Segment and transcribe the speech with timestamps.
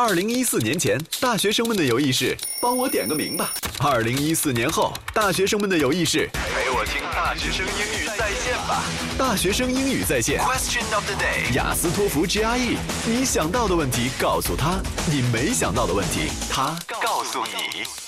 [0.00, 3.46] 二零一四年前，大学生们的友谊是帮我点个名吧；
[3.80, 8.84] 二零一四年后，大学生们的友谊是陪我听大学生英语在线吧。
[9.18, 12.76] 大学生英语在线，Question of the day，雅思托福 GRE，
[13.06, 14.80] 你想到的问题告诉他，
[15.10, 18.07] 你没想到的问题他告诉你。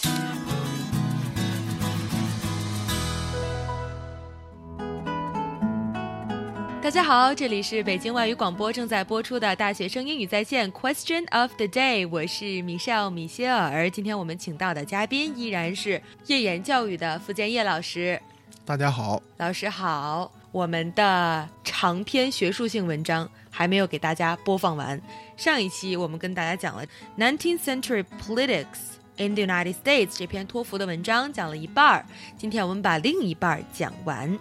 [6.83, 13.89] 大家好，这里是北京外语广播正在播出的大学生英语在线 Question of the Day，我是米少米歇尔。
[13.91, 18.21] 今天我们请到的嘉宾依然是叶言教育的付建业老师。
[18.65, 20.33] 大家好，老师好。
[20.53, 24.99] 我们的长篇学术性文章还没有给大家播放完。
[25.37, 26.85] 上一期我们跟大家讲了
[27.19, 32.07] Nineteenth Century Politics in the United States 这篇托福的文章讲了一半儿，
[32.39, 34.37] 今天我们把另一半儿讲完。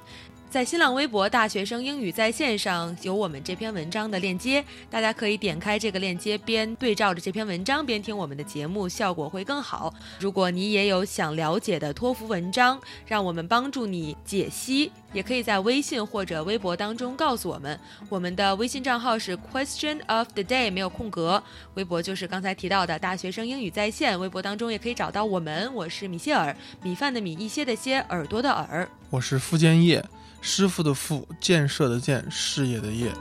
[0.49, 9.93] 在新浪微博“大学生英语在线上”有我们这篇文章的链接，大家可以点开这个链接，边对照着这篇文章边听我们的节目，效果会更好。
[10.19, 17.79] 如果你也有想了解的托福文章，让我们帮助你解析，也可以在微信或者微博当中告诉我们。
[18.09, 21.43] 我们的微信账号是 Question of the Day，没有空格。
[21.75, 25.71] 微博就是刚才提到的“大学生英语在线”，微博当中也可以找到我们。
[25.75, 28.89] 我是米歇尔，米饭的米，一些的些，耳朵的耳。
[29.11, 30.03] 我是付建业。
[30.41, 33.11] 师傅的傅，建设的建，事业的业。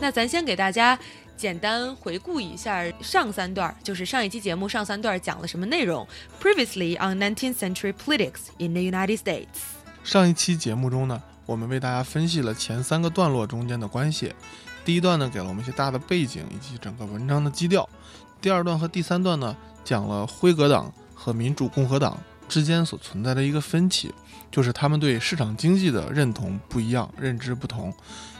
[0.00, 0.98] 那咱先给大家
[1.36, 6.06] 简单回顾一下上三段，就是上一期节目上三段讲了什么内容。
[6.40, 9.46] Previously on 19th century politics in the United States。
[10.02, 14.32] 上一期节目中呢，我们为大家分析了前三个段落中间的关系。
[14.84, 17.86] 第一段呢，给了我们一些大的背景以及整个文章的基调。
[18.40, 22.18] 第二段和第三段呢，讲了辉格党和民主共和党。
[22.48, 24.12] 之间所存在的一个分歧，
[24.50, 27.92] 就是他们对市场经济的认同不一样，认知不同。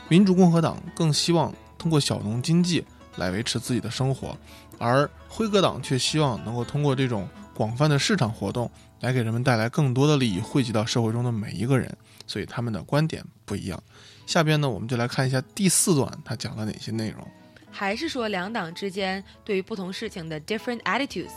[0.07, 2.83] 民主共和党更希望通过小农经济
[3.17, 4.35] 来维持自己的生活，
[4.77, 8.69] 而辉格党却希望能够通过这种广泛的市场活动
[9.01, 11.95] 来给人们带来更多的利益，惠及到社会中的每一个人。
[12.25, 13.83] 所以他们的观点不一样。
[14.25, 17.27] 下边呢，我们就来看一下第四段，他讲了哪些内容。
[17.71, 21.31] 还是说两党之间对于不同事情的 different attitudes。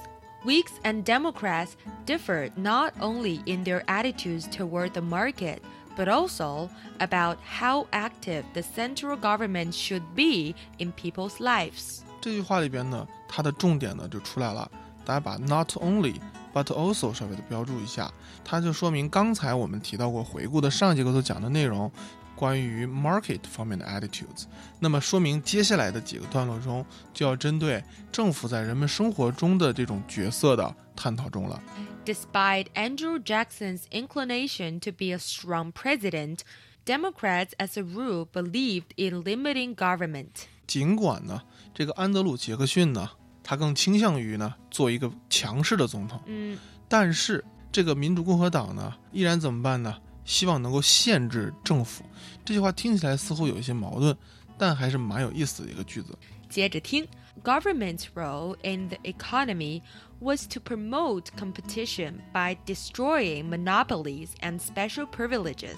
[0.45, 1.71] Whigs and Democrats
[2.05, 5.59] differ not only in their attitudes toward the market,
[5.97, 6.69] but also
[6.99, 12.01] about how active the central government should be in people's lives.
[12.21, 14.69] 这句话里边呢，它的重点呢就出来了。
[15.03, 16.15] 大家把 not only
[16.53, 18.11] but also 稍微的标注一下，
[18.43, 21.91] 它就说明刚才我们提到过回顾的上一节课所讲的内容，
[22.34, 24.44] 关于 market 方面的 attitudes，
[24.80, 31.62] 那么说明接下来的几个段落中就要针对政府在人们生活中的这种角色的探讨中了。
[32.04, 36.40] Despite Andrew Jackson's inclination to be a strong president,
[36.84, 40.46] Democrats as a rule believed in limiting government.
[40.66, 41.42] 尽管呢，
[41.72, 43.08] 这个安德鲁·杰克逊呢，
[43.44, 49.96] 他更倾向于呢做一个强势的总统，嗯，但是这个民主共和党呢，依然怎么办呢？
[50.24, 52.04] 希望能够限制政府，
[52.44, 54.16] 这句话听起来似乎有一些矛盾，
[54.56, 56.16] 但还是蛮有意思的一个句子。
[56.48, 57.06] 接着听
[57.42, 59.82] ，Government's role in the economy
[60.20, 65.76] was to promote competition by destroying monopolies and special privileges。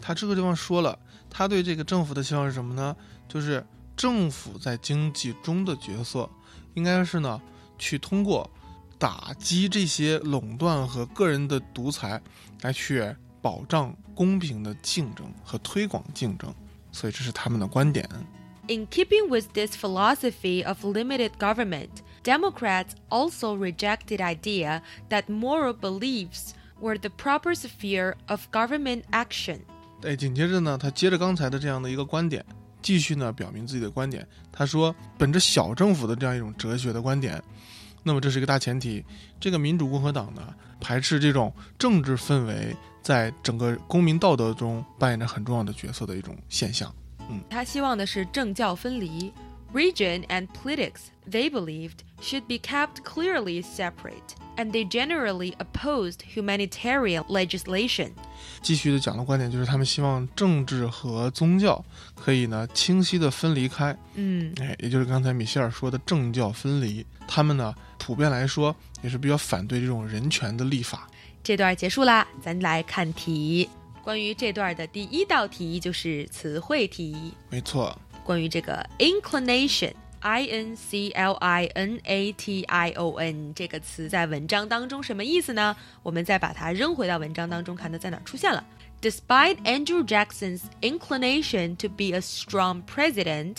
[0.00, 2.94] 他这个地方说了，他对这个政府的希望是什么呢？
[3.28, 6.28] 就是政府在经济中的角色，
[6.74, 7.40] 应该是呢，
[7.78, 8.48] 去通过
[8.98, 12.20] 打击这些垄断和个人的独裁，
[12.62, 13.16] 来去。
[13.41, 16.53] 保障公平的竞争和推广竞争，
[16.91, 18.09] 所以这是他们的观点。
[18.67, 21.89] In keeping with this philosophy of limited government,
[22.23, 29.59] Democrats also reject the idea that moral beliefs were the proper sphere of government action.
[30.01, 32.43] 哎，紧接着呢，他接着刚才的这样的一个观点，
[32.81, 34.27] 继续呢表明自己的观点。
[34.51, 37.39] 他说，本着小政府的这样一种哲学的观点，
[38.02, 39.04] 那么，这是一个大前提。
[39.38, 40.42] 这个民主共和党呢，
[40.80, 46.94] 排斥这种政治氛围，在整个公民道德中扮演着很重要的角色的一种现象。
[47.28, 49.32] 嗯，他希望的是政教分离
[49.72, 58.10] ，region and politics they believed should be kept clearly separate，and they generally opposed humanitarian legislation。
[58.62, 61.82] 继续的讲的观点就是，他们希望政治和宗教
[62.14, 63.96] 可以呢清晰的分离开。
[64.14, 67.74] 嗯，哎，也就是刚才米歇尔说的政教分离，他们呢。
[68.00, 71.06] 普遍来说也是比较反对这种人权的立法。
[71.44, 73.68] 这段结束啦，咱来看题。
[74.02, 77.34] 关于这段的第一道题就是词汇题。
[77.50, 77.96] 没错。
[78.24, 85.76] 关于这个 inclination，i n c l i n a t i o n 这个词在文章当中什么意思呢？
[86.02, 88.64] 我们再把它扔回到文章当中，看它在哪出现了。
[89.02, 93.58] Despite Andrew Jackson's inclination to be a strong president。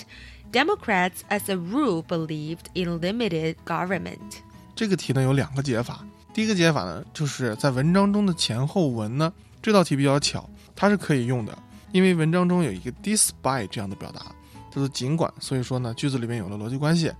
[0.51, 4.41] Democrats, as a rule, believed in limited government.
[4.75, 6.05] 这个题呢有两个解法。
[6.33, 9.31] 第一个解法呢，就是在文章中的前后文呢，
[9.61, 11.57] 这道题比较巧，它是可以用的，
[11.91, 14.21] 因为文章中有一个 despite 这样的表达，
[14.69, 17.11] 叫做尽管，所以说呢，句子里面有了逻辑关系，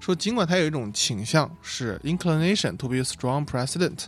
[0.00, 4.06] 说尽管它有一种倾向是 inclination to be a strong president，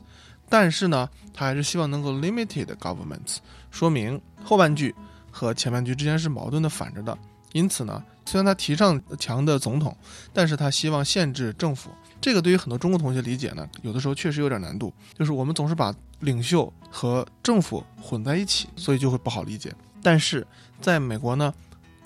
[0.48, 3.38] 但是呢，他还是希望能够 limited governments，
[3.70, 4.94] 说明后半句
[5.30, 7.16] 和前半句之间是矛盾的反着的，
[7.52, 9.96] 因此呢，虽然他提倡强的总统，
[10.32, 11.90] 但是他希望限制政府。
[12.20, 19.72] 这个对于很多中国同学理解呢，有的时候确实有点难度，就是我们总是把领袖和政府混在一起，所以就会不好理解。
[20.02, 20.46] 但是
[20.80, 21.54] 在美国呢，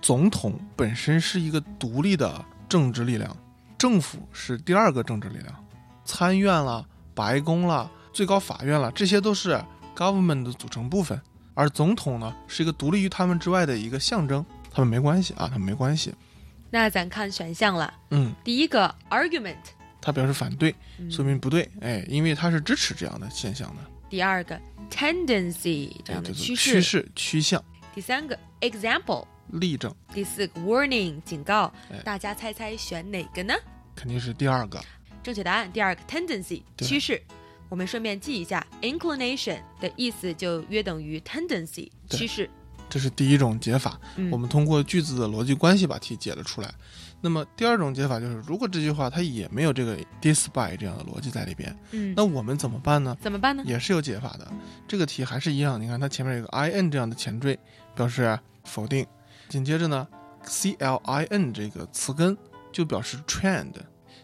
[0.01, 3.35] 总统本身是一个独立的政治力量，
[3.79, 5.65] 政府是第二个政治力量，
[6.05, 9.59] 参院了、白宫了、最高法院了，这些都是
[9.97, 11.19] government 的组成部分，
[11.55, 16.15] 而总统呢是一个独立于他们之外的一个象征，他们没关系啊，他们没关系。
[16.71, 19.57] 那咱看选项了，嗯，第一个 argument，
[20.01, 24.59] 他表示反对，嗯说明不对，哎，因为他是支持这样的现象的，第二个
[24.91, 27.63] tendency 这哎，样的趋势，趋势趋向
[27.95, 31.99] 第三个 example，例证，第四个 warning 警告哎。
[32.03, 33.55] 大家猜猜选哪个呢？
[33.95, 34.83] 肯定是第二个。
[35.23, 37.23] 正确答案第二个 tendency 趋势。
[37.69, 42.49] 我们顺便记一下，inclination 的意思就约等于 tendency 趋势。
[42.93, 46.71] 这是第一种解法，嗯我们通过句子的逻辑关系把题解了出来。
[47.23, 53.17] 那么第二种解法就是，如果这句话它也没有这个 despite 这样的逻辑在里边，嗯，那我们怎么办呢？
[53.19, 53.63] 怎么办呢？
[53.65, 54.47] 也是有解法的。
[54.87, 57.59] 这个题还是一样，你看它前面有个 in 这样的前缀，
[57.95, 59.07] 表示否定。
[59.49, 60.07] 紧接着呢
[60.45, 62.37] ，clin 这个词根
[62.71, 63.73] 就表示 trend，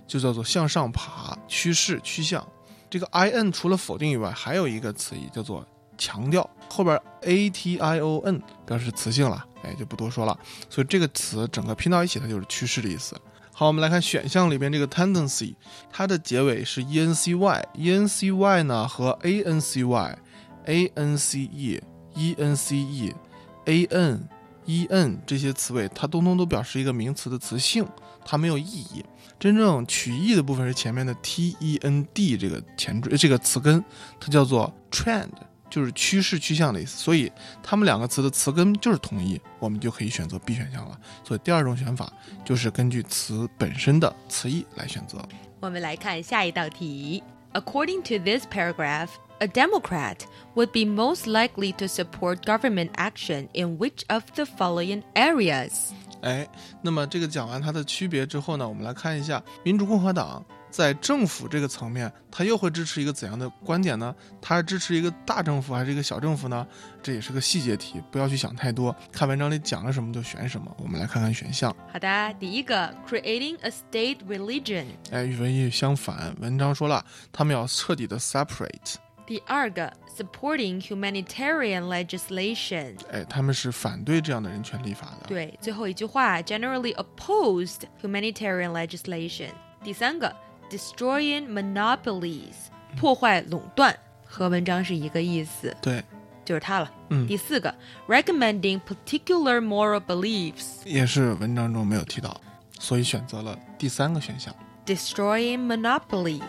[0.06, 2.47] 就叫做向上爬、趋势、趋向。
[2.91, 5.67] 这个 in 除了否定以外，还有一个词义叫做
[5.99, 10.39] 强调，后边 ation 表示词性了，哎，就不多说了。
[10.71, 13.15] 所以这个词整个拼到一起，它就是趋势的意思。
[13.53, 15.56] 好，我们来看选项里边这个 tendency，
[15.91, 22.35] 它的结尾是 e n c y，e n c y 呢和 a n c y，a n c e，e
[22.39, 24.29] n c e，a n
[24.65, 27.85] e n 这些词尾，它通通都表示一个名词的词性，
[28.25, 29.05] 它没有意义。
[29.41, 33.85] 真正取义的部分是前面的 t e n d 这个前缀这个词根，
[34.21, 35.31] 它叫做 trend，
[35.69, 36.97] 就是趋势趋向的意思。
[36.97, 37.31] 所以
[37.62, 40.99] 它们两个词的词根就是同一，我们就可以选择 B 选项了。
[41.25, 42.12] 所以第二种选法
[42.44, 45.19] 就是根据词本身的词义来选择。
[45.61, 47.23] 我们来看下一道题。
[47.55, 50.19] According to this paragraph, a Democrat
[50.55, 55.91] would be most likely to support government action in which of the following areas?
[56.21, 56.47] 哎，
[56.82, 64.15] 那么这个讲完它的区别之后呢，我们来看一下民主共和党在政府这个层面，它又会支持一个怎样的观点呢？
[64.41, 66.67] 它是支持一个大政府还是一个小政府呢？
[67.03, 70.75] 这也是个细节题，不要去想太多，看文章里讲了什么就选什么。
[70.79, 71.75] 我们来看看选项。
[71.93, 74.85] 好的，第一个，creating a state religion。
[75.11, 78.97] 哎，与文意相反，文章说了，他们要彻底的 separate。
[79.26, 82.94] 第二个，supporting humanitarian legislation。
[83.12, 85.26] 哎，他们是反对这样的人权立法的。
[85.26, 89.50] 对，最后一句话，generally opposed humanitarian legislation。
[89.85, 90.35] 第三个
[90.70, 92.54] ，destroying monopolies，
[92.98, 96.04] 破坏垄断，和文章是一个意思，对，
[96.44, 96.92] 就是它了。
[97.10, 97.74] 嗯第四个，
[98.08, 100.86] recommending particular moral beliefs。
[100.86, 102.40] 也是文章中没有提到，
[102.80, 104.54] 所以选择了第三个选项。
[104.86, 106.42] destroying monopolies。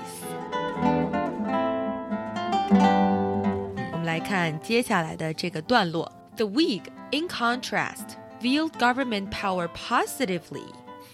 [3.92, 6.10] 我们来看接下来的这个段落。
[6.36, 10.64] The Whig, in contrast, viewed government power positively.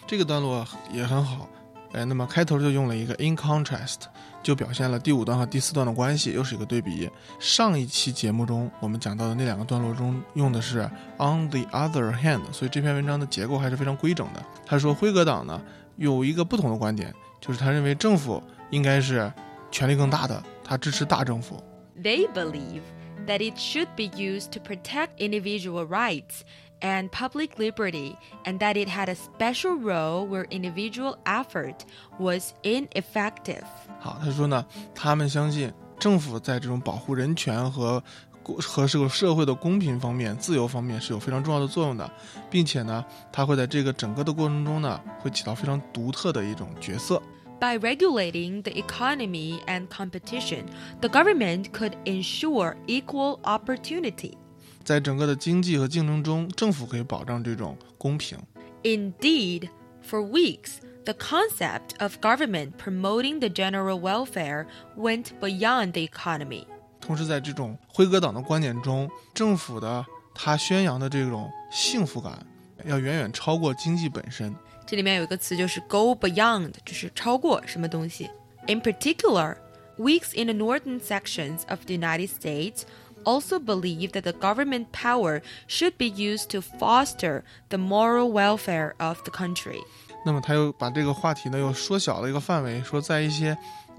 [0.06, 1.46] 这个段落也很好，
[1.95, 4.01] 哎，那么开头就用了一个 in contrast，
[4.43, 7.09] 就表现了第五段和第四段的关系，又是一个对比。
[7.39, 10.79] 上一期节目中我们讲到的那两个段落中用的是
[11.17, 14.45] on the other hand，所以这篇文章的结构还是非常规整的。
[14.65, 15.61] 他说辉格党呢
[15.95, 19.31] 有一个不同的观点，就是他认为政府应该是
[19.71, 21.63] 权力更大的，他支持大政府。
[21.97, 22.81] They believe
[23.25, 26.41] that it should be used to protect individual rights
[26.84, 31.84] and public liberty, and that it had a special role where individual effort
[32.18, 33.64] was ineffective.
[33.98, 34.64] 好，他说呢，
[34.94, 38.02] 他们相信政府在这种保护人权和
[38.42, 42.10] 公和这个社会的公平方面、自由方面是有非常重要的作用的，
[42.50, 47.22] 并且呢，它会在这个整个的过程中呢，会起到非常独特的一种角色。
[47.60, 50.64] By regulating the economy and competition,
[51.02, 54.38] the government could ensure equal opportunity.
[54.84, 58.38] 在整个的经济和竞争中，政府可以保障这种公平。
[58.82, 59.68] Indeed,
[60.08, 66.64] for weeks, the concept of government promoting the general welfare went beyond the economy.
[67.00, 72.46] 同时，在这种辉格党的观点中，政府的他宣扬的这种幸福感，
[72.84, 74.54] 要远远超过经济本身。
[74.86, 78.30] 这里面有一个词就是 go beyond，就是超过什么东西。
[78.66, 79.56] In particular,
[79.98, 82.84] Whigs in the northern sections of the United States
[83.25, 89.17] also believe that the government power should be used to foster the moral welfare of
[89.23, 89.81] the country.
[90.25, 93.57] 那么他又把这个话题呢又缩小了一个范围，说在一些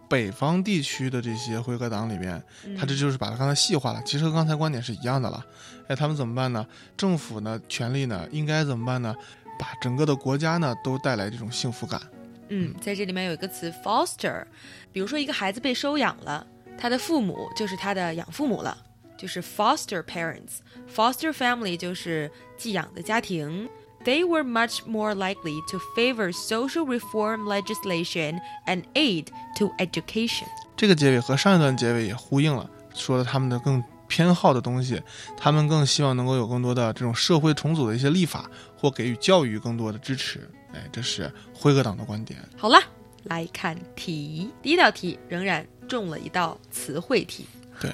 [0.09, 2.43] 北方地区的这些辉格党里面，
[2.79, 5.45] 他这就是把它刚才细化了，其实和刚才观点是一样的了。
[5.89, 6.67] 哎，他们怎么办呢？
[6.97, 9.15] 政府呢，权力呢，应该怎么办呢？
[9.59, 12.01] 把整个的国家呢都带来这种幸福感。
[12.49, 14.45] 嗯，在这里面有一个词 foster，
[14.93, 18.77] 比如说一个孩子被收养了，他的父母就是他的养父母了，
[19.17, 20.59] 就是 foster parents。
[20.95, 23.69] foster family 就是寄养的家庭。
[24.05, 29.27] They were much more likely to favor social reform legislation and aid
[29.59, 30.47] to education。
[30.77, 35.03] 这个结尾和上一段结尾也呼应了，说的他们的更偏好的东西，
[35.37, 40.49] 他们更希望能够有更多的这种社会重组的一些立法，或给予教育更多的支持。
[40.73, 42.39] 哎，这是辉格党的观点。
[42.57, 42.79] 好了，
[43.25, 47.47] 来看题，第一道题仍然中了一道词汇题。
[47.81, 47.91] 对，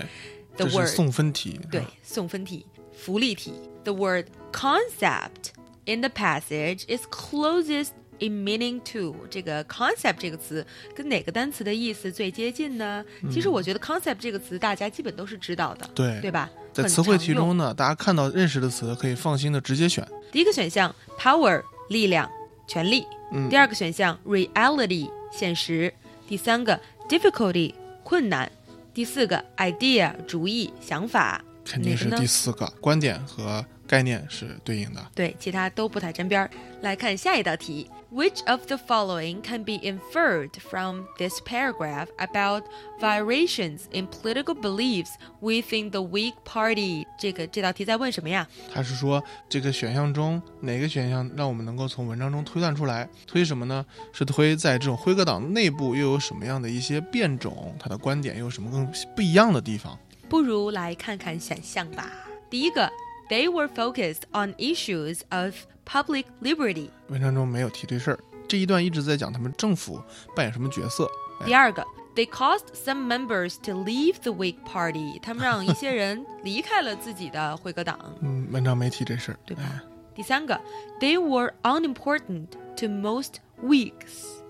[0.57, 1.61] The 这是 word 送分题。
[1.71, 3.53] 对，送分题、福利题。
[3.85, 5.51] The word concept
[5.87, 7.89] in the passage is closest
[8.21, 13.05] in meaning to 这个 concept 这个词跟哪个单词的意思最接近呢？
[13.31, 16.49] 其实我觉得 concept 这个词大家基本都是知道的，对对吧？
[16.73, 20.07] 在词汇题中呢，大家看到认识的词可以放心的直接选。
[20.31, 22.31] 第一个选项 power 力量、
[22.69, 25.91] 权力；嗯第二个选项 reality 现实；
[26.29, 28.49] 第三个 difficulty 困难；
[28.95, 31.43] 第四个 idea 主意、想法。
[31.65, 35.07] 肯定是第四个观点和概念是对应的。
[35.15, 36.51] 对，其他都不太沾边儿。
[36.81, 42.63] 来看下一道题，Which of the following can be inferred from this paragraph about
[42.99, 45.11] variations in political beliefs
[45.43, 47.07] within the Whig Party？
[47.19, 48.49] 这个这道题在问什么呀？
[48.73, 53.07] 他是说这个选项中哪个选项让我们能够从文章中推断出来？
[53.27, 53.85] 推什么呢？
[54.15, 57.77] 是推在这种辉格党内部又有什么样的一些变种？
[57.79, 59.99] 他的观点又有什么更不一样的地方？
[60.31, 62.11] 不如来看看选项吧。
[62.49, 62.91] 第一个
[63.32, 65.56] ，They were focused on issues of
[65.86, 66.90] public liberty。
[67.10, 68.20] 文章中没有提这事儿。
[68.48, 70.02] 这一段一直在讲他们政府
[70.36, 71.10] 扮演什么角色。
[71.42, 75.20] 哎第二个，They caused some members to leave the Whig Party。
[75.22, 78.00] 他们让一些人离开了自己的辉格党。
[78.22, 79.40] 嗯，文章没提这事儿。
[79.46, 79.82] 对吧哎
[80.16, 80.60] 第三个，
[81.00, 82.48] They were unimportant
[82.78, 84.42] to most Whigs。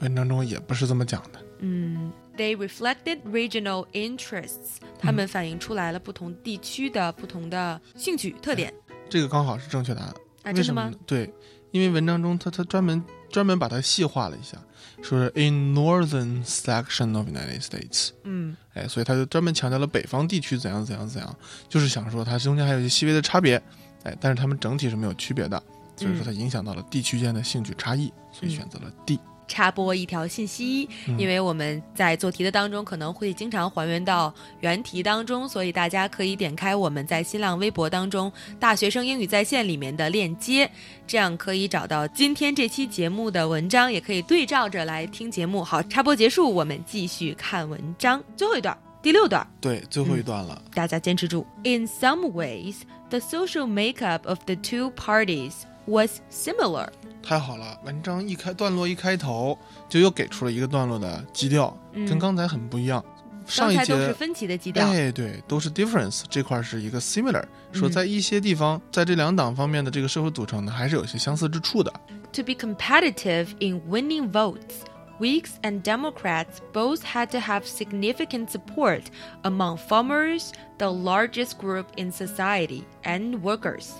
[0.00, 1.40] 文章中也不是这么讲的。
[1.58, 4.79] 嗯 ，They reflected regional interests。
[4.99, 8.73] 他们反映出来了不同地区的不同的兴趣特点。
[9.07, 10.13] 这个刚好是正确答案。
[10.41, 10.91] 啊，为什么？？
[11.05, 11.31] 对，
[11.69, 14.57] 因为文章中他他专门专门把它细化了一下，
[15.03, 21.35] 说是 in northern section of United States，嗯，哎，所以他就专门强调了北方地区怎样怎样怎样，
[21.69, 23.61] 就是想说它中间还有一些细微的差别，
[24.01, 25.61] 哎，但是他们整体是没有区别的，
[25.95, 29.19] 所以说它影响到了地区间的兴趣差异，所以选择了 D。
[29.51, 40.71] 插播一条信息，因为我们在做题的当中可能会经常还原到原题当中，所以大家可以点开我们在新浪微博当中“大学生英语在线”里面的链接，
[41.05, 45.61] 这样可以找到今天这期节目的文章，也可以对照着来听节目。
[45.61, 49.45] 好，插播结束，我们继续看文章，最后一段，第六段。
[49.59, 50.61] 对，最后一段了。
[50.73, 51.45] 大家坚持住。
[51.65, 52.75] In some ways,
[53.09, 55.51] the social makeup of the two parties
[55.87, 56.87] was similar.
[57.22, 63.04] 太好了，文章一开段落一开头就又给出了一个段落的基调，嗯跟刚才很不一样。
[63.46, 64.84] 上一刚才都是节分歧的基调。
[64.86, 71.92] 哎，对，都是 difference 这块儿是一个 similar，说嗯在一些地方，在这两党方面的这个社会组成呢，还是有些相似之处的。
[72.32, 74.84] To be competitive in winning votes,
[75.18, 79.04] Whigs and Democrats both had to have significant support
[79.42, 83.92] among farmers, the largest group in society, and workers.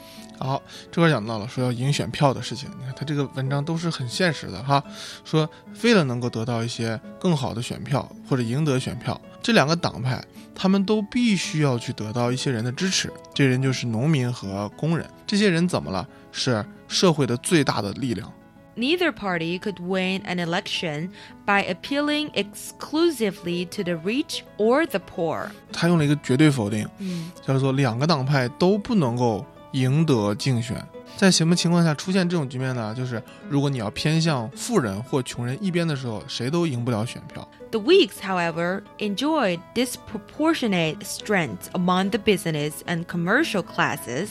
[0.44, 2.70] 好，这块儿讲到了说要赢选票的事情。
[2.80, 4.84] 你看他这个文章都是很现实的哈，
[5.24, 5.50] 说
[5.84, 10.24] 为了能够得到一些更好的选票或者赢得选票，这两个党派
[10.56, 13.12] 他们都必须要去得到一些人的支持。
[13.34, 15.08] 这人就是农民和工人。
[15.26, 16.08] 这些人怎么了？
[16.32, 18.32] 是社会的最大的力量。
[18.74, 21.10] Neither party could win an election
[21.46, 25.50] by appealing exclusively to the rich or the poor.
[25.74, 30.87] 他用了一个绝对否定，嗯叫做两个党派都不能够赢得竞选。
[31.17, 32.95] 在什么情况下出现这种局面呢？
[32.95, 37.49] 就是如果你要偏向富人或穷人一边的时候，谁都赢不了选票。
[37.71, 44.29] The Whigs, however, enjoyed disproportionate strength among the business and commercial classes.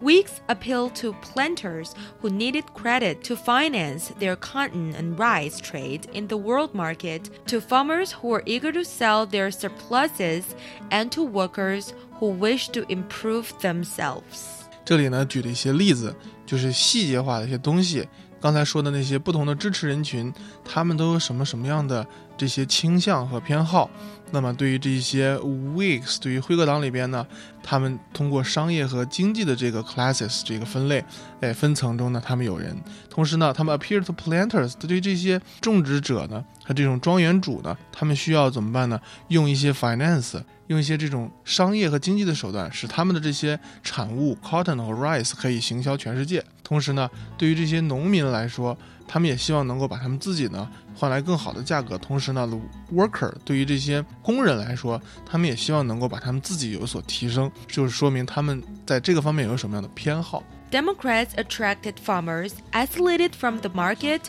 [0.00, 1.90] Whigs appealed to planters
[2.22, 7.60] who needed credit to finance their cotton and rice trade in the world market, to
[7.60, 10.44] farmers who were eager to sell their surpluses,
[10.92, 14.61] and to workers who wished to improve themselves.
[14.85, 18.07] 这里呢举了一些例子，就是细节化的一些东西，
[18.43, 20.29] 刚才说的那些不同的支持人群，
[20.65, 23.89] 他们都有什么什么样的这些倾向和偏好。
[24.31, 27.25] 那么对于这些 Whigs，对于辉格党里边呢，
[27.63, 31.01] 他们通过商业和经济的这个 classes 这个分类，
[31.39, 32.75] 哎，分层中呢，他们有人。
[33.09, 38.99] 同时呢，他们 appear to planters，对于这些种植者呢和这种庄园主呢，他们需要怎么办呢？
[39.29, 46.43] 用一些 finance，用一些这种商业和经济的手段，使他们的这些产物 cotton 和 rice 可以行销全世界。
[46.63, 48.77] 同时呢，对于这些农民来说，
[49.07, 51.97] 他们也希望能够把他们自己呢换来更好的价格。
[51.97, 52.49] 同时呢
[52.93, 60.41] ，worker 对于这些工人来说，他们也希望能够把他们自己有所提升，就是说明他们在这个方面有什么样的偏好。
[60.71, 64.21] Democrats attracted farmers isolated from the market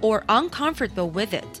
[0.00, 1.60] or uncomfortable with it.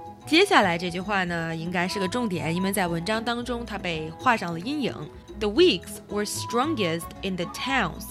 [0.30, 4.92] 接下来这句话呢，应该是个重点，因为在文章当中它被画上了阴影。
[5.38, 8.06] The Whigs were strongest in the towns,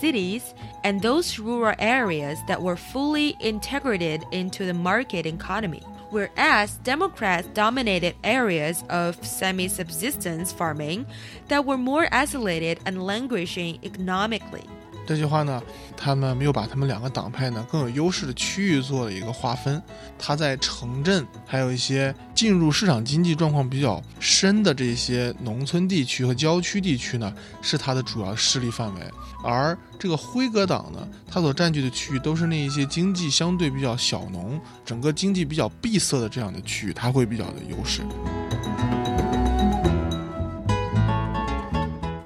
[0.00, 0.42] cities,
[0.84, 8.14] and those rural areas that were fully integrated into the market economy whereas Democrats dominated
[8.22, 11.04] areas of semi subsistence farming
[11.48, 14.64] that were more isolated and languishing economically.
[15.05, 15.61] 这句话呢，
[15.97, 19.81] 他们没有把他们两个党派呢更有优势的区域做了一个划分。
[20.17, 29.01] 他在城镇，还有一些进入市场经济状况比较深的这些农村地区和郊区地区呢，是他的主要势力范围。
[29.43, 38.01] 而这个辉格党呢，它所占据的区域都是那一些经济相对比较小农、整个经济比较闭塞的这样的区域，它会比较的优势。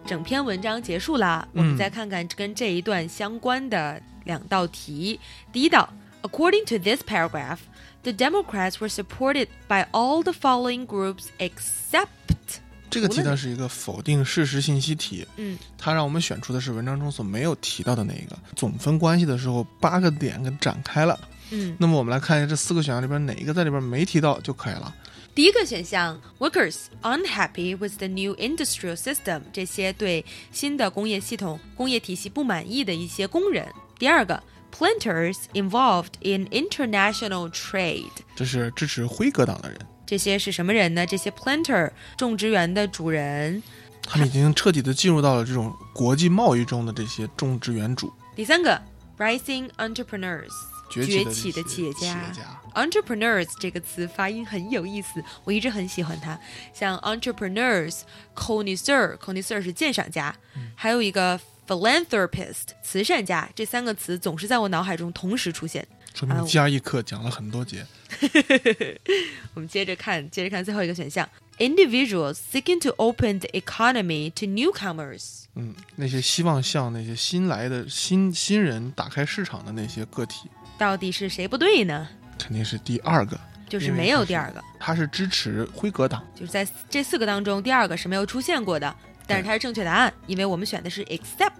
[0.08, 5.20] 整篇文章结束啦，我们再看看跟这一段相关的两道题。
[5.52, 7.58] 第一道，According to this paragraph,
[8.04, 12.08] the Democrats were supported by all the following groups except。
[12.90, 18.40] 这个题呢是一个否定事实信息题，嗯，它让我们选出的是文章中所没有提到的那一个。
[18.56, 21.20] 总分关系的时候，八个点给展开了，
[21.52, 24.94] 嗯，那么我们来看一下这四个选项里边哪一个在里边没提到就可以了。
[25.34, 33.68] 第一个选项，workers unhappy with the new industrial system，这些对新的工业系统、工业体系不满意的一些工人。
[34.00, 34.42] 第二个
[34.76, 39.80] ，planters involved in international trade，这是支持辉格党的人。
[40.08, 41.06] 这些是什么人呢？
[41.06, 43.62] 这些 planter 种植园的主人，
[44.02, 48.12] 他们已经彻底的进入到了这种国际贸易中的这些种植园主。
[48.36, 48.82] 第三个
[49.20, 50.54] ，rising entrepreneurs。
[50.90, 52.34] 崛起的企业家
[52.74, 56.40] ，entrepreneurs 这个词发音很有意思，我一直很喜欢它。
[56.74, 58.02] 像 entrepreneurs、
[58.36, 60.36] connoisseur，connoisseur 是鉴赏家，
[60.76, 65.86] 还有一个 philanthropist 慈善家，这三个词总是在我脑海中同时出现。
[66.14, 67.86] 说明加一课讲了很多节。
[69.54, 75.44] 我们接着看，接着看最后一个选项：individuals seeking to open the economy to newcomers。
[75.54, 82.08] 嗯，那些希望向那些新来的新新人打开市场的那些个体，到底是谁不对呢？
[82.38, 84.64] 肯定是第二个，就是没有第二个。
[84.80, 91.52] 他是支持辉格党，就是在这四个当中，第二个是没有出现过的，但是它是正确答案，因为我们选的是 except。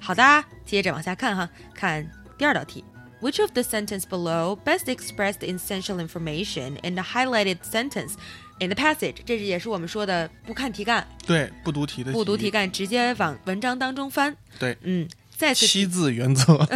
[0.00, 2.84] 好的，接着往下看哈，看第二道题。
[3.20, 8.14] Which of the sentence below best expressed essential information in the highlighted sentence
[8.58, 9.16] in the passage？
[9.24, 14.36] 这是也是我们说的不看题干，对，不读题的，不读题干，直接往文章当中翻。
[14.58, 16.66] 对，嗯，再次七字原则，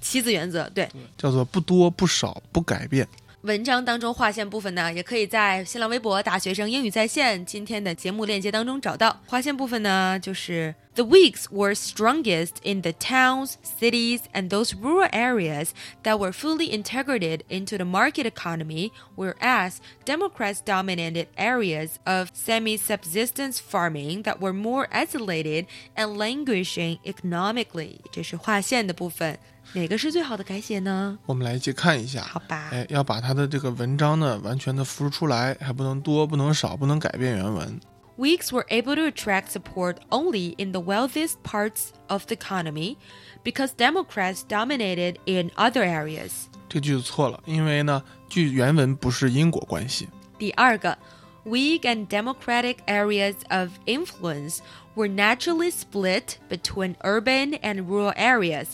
[0.00, 3.06] 七字原则，对，叫做不多不少不改变。
[3.41, 9.19] 文章当中划线部分呢，也可以在新浪微博“大学生英语在线”今天的节目链接当中找到。
[9.27, 15.71] 划线部分呢，就是 The Whigs were strongest in the towns, cities, and those rural areas
[16.03, 24.23] that were fully integrated into the market economy, whereas Democrats dominated areas of semi-subsistence farming
[24.23, 25.65] that were more isolated
[25.97, 27.97] and languishing economically。
[28.13, 29.37] 这是划线的部分。
[29.73, 31.17] 哪个是最好的改写呢？
[31.25, 32.21] 我们来一起看一下。
[32.21, 32.69] 好吧。
[32.71, 37.79] 哎，要把它的这个文章呢完全的复述出来，还不能多，不能少，不能改变原文。
[38.15, 42.97] Weeks were able to attract support only in the wealthiest parts of the economy,
[43.43, 46.31] because Democrats dominated in other areas.
[46.69, 50.07] 这句子错了，因为呢，据原文不是因果关系。
[50.37, 50.95] 第二个，
[51.43, 54.59] Whig and Democratic areas of influence
[54.93, 58.67] were naturally split between urban and rural areas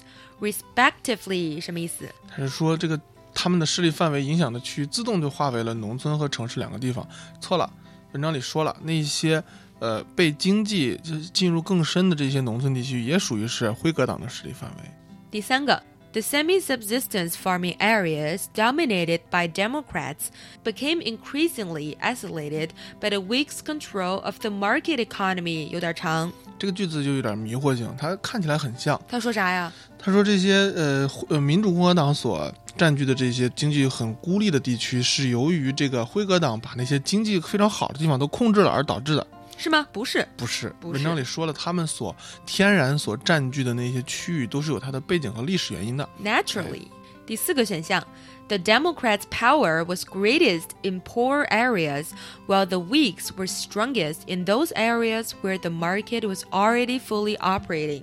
[0.44, 2.04] respectively 什么意思？
[2.28, 3.00] 他是说这个
[3.33, 7.07] 他们的势力范围影响的区域自动就划为了农村和城市两个地方。
[7.40, 7.72] 错了，
[8.12, 9.42] 文章里说了，那些
[9.78, 14.90] 呃被经济就进入更深的这些农村地区，也属于是辉格党的势力范围。
[15.30, 15.83] 第三个。
[16.14, 20.31] The semi-subsistence farming areas dominated by Democrats
[20.62, 22.68] became increasingly isolated
[23.00, 25.68] by the weak control of the market economy。
[25.70, 29.00] 有点长，这个句子就有点迷惑性，它看起来很像。
[29.09, 29.72] 他说啥呀？
[29.98, 39.27] 他说这些呃呃民主共和党所占据的这些经济很孤立的地区，是由于这个辉格党把那些经济非常好的地方都控制了而导致的。
[39.56, 39.86] 是吗？
[39.92, 40.74] 不是，不是。
[40.82, 42.14] 文章里说了，他们所
[42.44, 46.08] 天然所占据的那些区域，都是有它的背景和历史原因的。
[46.22, 46.88] Naturally，
[47.26, 48.04] 第四个选项
[48.48, 52.08] ，The Democrats' power was greatest in poor areas,
[52.46, 58.02] while the weaks were strongest in those areas where the market was already fully operating。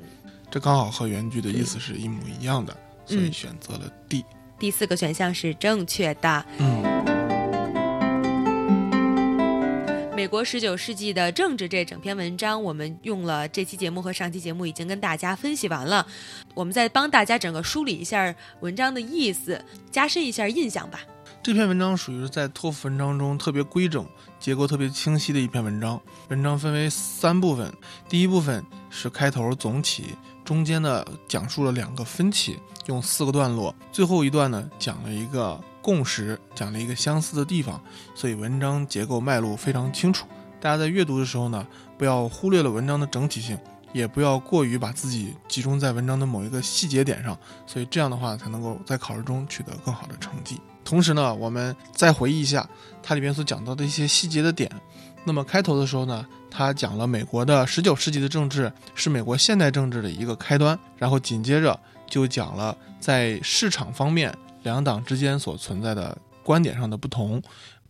[0.49, 4.25] 这刚好和原句的意思是一模一样的，所以选择了 D。
[4.57, 6.45] 第四个选项是正确的。
[6.57, 7.00] 嗯。
[10.21, 16.05] 美国十九世纪的政治这整篇文章，我们用了这期节目和上期节目已经跟大家分析完了。
[16.53, 20.99] 我们再帮大家整个梳理一下文章的意思，加深一下印象吧。
[21.41, 24.05] 这篇文章属于是在托福文章中特别规整、
[24.39, 25.99] 结构特别清晰的一篇文章。
[26.27, 27.73] 文章分为三部分，
[28.07, 35.59] 第一部分是开头总起，中间呢讲述了两个分歧，用四个段落，最后一段呢讲了一个。
[35.81, 37.81] 共识讲了一个相似的地方，
[38.13, 40.27] 所以文章结构脉络非常清楚。
[40.59, 41.65] 大家在阅读的时候呢，
[41.97, 43.57] 不要忽略了文章的整体性，
[43.93, 50.61] 也不要过于把自己集中在文章的某一个细节点上，所以这样的话才能够在考试中取得更好的成绩。
[50.83, 52.67] 同时呢，我们再回忆一下
[53.01, 54.69] 它里边所讲到的一些细节的点。
[55.23, 64.35] 那么开头的时候呢，他讲了美国的十九世纪的政治是美国现代政治的一个开端，然后紧接着就讲了在市场方面。
[64.63, 67.41] 两党之间所存在的观点上的不同，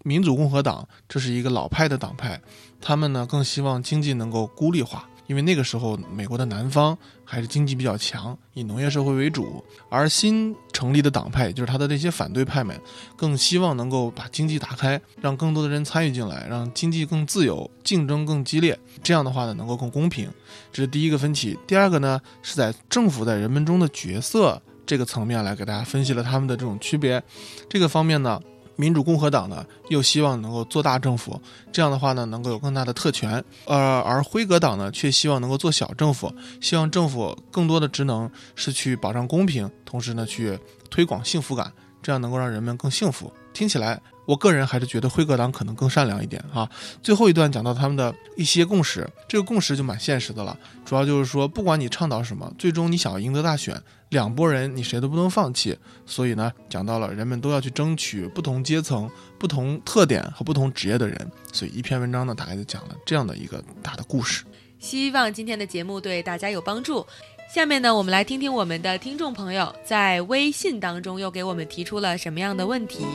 [0.04, 2.40] 民主共和党这是一个老派的党派，
[2.80, 9.64] 他们呢更希望经济能够孤立化，因为那个时候美国的南方还是经济比较强，以农业社会为主。
[9.90, 12.80] 而新成立的党派，就是他的这些反对派们，
[13.16, 18.78] 更希望能够把经济打开，让更多的人参与进来，让经济更自由，竞争更激烈。
[19.04, 20.30] 这样的话呢，能够更公平。
[20.74, 21.58] 这是第一个分歧。
[21.68, 24.62] 第二个呢，是在政府在人们中的角色。
[24.92, 27.24] 这个层面来给大家分析了他们的这种区别，
[27.70, 28.42] 这个方面呢，
[28.76, 41.72] 民主共和党呢又希望能够做大政府，这样的话呢能够有更大的特权，呃，而辉格党呢却希望能够做小政府，希望政府更多的职能是去保障公平，同时呢去推广幸福感，
[42.04, 43.32] 这样能够让人们更幸福。
[43.54, 43.98] 听起来。
[44.26, 46.70] 我个人还是觉得辉格党可能更善良一点啊。
[47.02, 50.58] 最后一段讲到他们的一些共识，这个共识就蛮现实的了。
[50.86, 55.78] 主要就是说，不管你倡导什么，最终你想要赢得大选，两拨人你谁都不能放弃。
[56.06, 61.32] 所以呢，讲到了人们都要去争取不同阶层、不同特点和不同职业的人。
[61.52, 64.44] 所以一篇文章呢，大概就讲了这样的一个大的故事。
[64.80, 67.06] 希望今天的节目对大家有帮助。
[67.54, 73.06] 下面呢，我们来听听我们的听众朋友在微信当中又给我们提出了什么样的问题。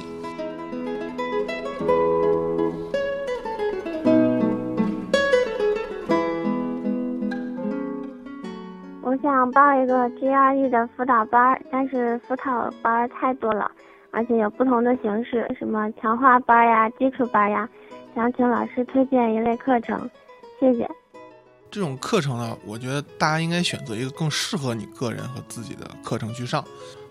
[9.23, 13.71] 想报一个 GRE 的辅导班，但是辅导班太多了，
[14.11, 17.69] 而且有不同的形式，什么强化班呀、基础班呀，
[18.15, 20.11] 想请老师推荐一类课程，
[20.61, 20.89] 谢谢。
[21.71, 26.65] 这种课程呢，我觉得大家应该选择一个更适合你个人和自己的课程去上。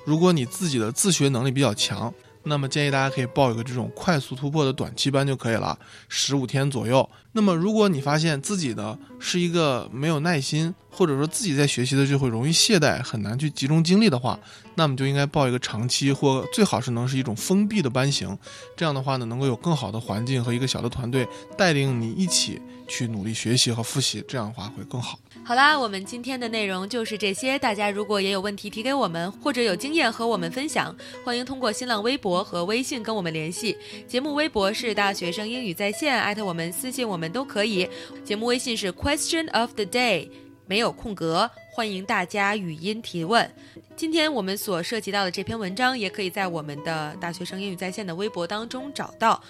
[0.05, 2.13] 如果你自己的自学能力比较强。
[2.45, 5.77] 那么建议大家可以报一个这种快速突破的短期班就可以了，
[6.07, 7.07] 十五天左右。
[7.33, 14.39] 那么如果你发现自己呢是一个没有耐心，或者说自己在学习的就会容易懈怠，很难去集中精力的话，
[14.75, 18.37] 那么就应该报一个长期或最好是能是一种封闭的班型。
[18.77, 21.27] 这样的话呢，能够有更好的环境和一个小的团队
[21.57, 25.19] 带领你一起去努力学习和复习，这样的话会更好。
[25.43, 27.59] 好啦，我们今天的内容就是这些。
[27.59, 33.77] 大家如果也有问题提给我们，或者有经验和我们分享，欢迎通过新浪微博和微信跟我们联系。
[34.07, 37.87] 节目微博是大学生英语在线，艾特我们私信我们都可以。
[38.23, 40.29] 节目微信是 Question of the Day，
[40.67, 41.49] 没有空格。
[41.71, 43.49] 欢迎大家语音提问。
[43.95, 49.41] 今天我们所涉及到的这篇文章，也可以在我们的大学生英语在线的微博当中找到。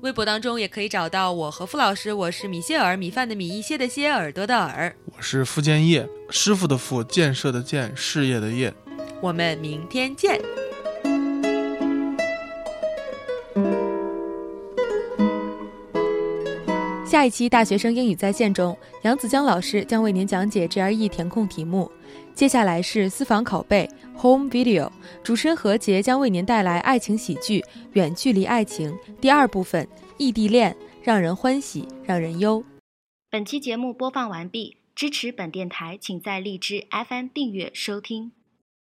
[0.00, 2.12] 微博当中也可以找到我和付老师。
[2.12, 4.94] 我是米歇尔，米饭的米，一些的歇，耳朵的耳。
[5.16, 8.72] 我是傅建业，师傅的傅，建设的建，事业的业。
[9.20, 10.40] 我们明天见。
[17.18, 21.90] 下一期大学生英语在线中，杨子江老师将为您讲解 GRE 填空题目。
[22.32, 24.88] 接下来是私房拷贝 Home Video，
[25.24, 27.58] 主持人何洁将为您带来爱情喜剧
[27.94, 32.62] 《远距离爱情》第二部分异地恋，让人欢喜让人忧。
[33.28, 38.30] 本期节目播放完毕，支持本电台，请在荔枝 FM 订阅收听。